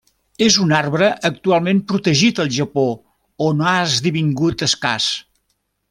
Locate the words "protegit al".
1.91-2.49